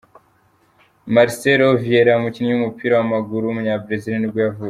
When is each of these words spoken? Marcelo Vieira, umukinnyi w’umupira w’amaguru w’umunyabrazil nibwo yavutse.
Marcelo 1.15 1.67
Vieira, 1.81 2.17
umukinnyi 2.19 2.51
w’umupira 2.51 2.93
w’amaguru 2.95 3.43
w’umunyabrazil 3.45 4.15
nibwo 4.17 4.39
yavutse. 4.45 4.59